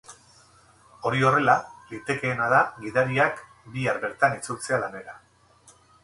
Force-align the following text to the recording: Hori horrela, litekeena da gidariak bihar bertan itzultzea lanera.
Hori 1.09 1.19
horrela, 1.27 1.53
litekeena 1.91 2.47
da 2.53 2.61
gidariak 2.85 3.43
bihar 3.75 3.99
bertan 4.07 4.39
itzultzea 4.39 4.81
lanera. 4.85 5.15